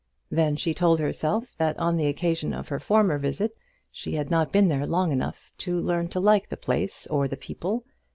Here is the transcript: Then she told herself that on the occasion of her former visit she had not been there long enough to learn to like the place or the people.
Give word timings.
Then 0.31 0.55
she 0.55 0.73
told 0.73 0.99
herself 0.99 1.55
that 1.59 1.77
on 1.77 1.95
the 1.95 2.07
occasion 2.07 2.53
of 2.55 2.69
her 2.69 2.79
former 2.79 3.19
visit 3.19 3.55
she 3.91 4.15
had 4.15 4.31
not 4.31 4.51
been 4.51 4.67
there 4.67 4.87
long 4.87 5.11
enough 5.11 5.51
to 5.59 5.79
learn 5.79 6.07
to 6.07 6.19
like 6.19 6.49
the 6.49 6.57
place 6.57 7.05
or 7.05 7.27
the 7.27 7.37
people. 7.37 7.83